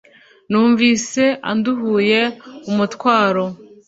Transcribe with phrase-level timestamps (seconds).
[0.49, 2.21] numvise anduhuye
[2.69, 3.45] umutwaro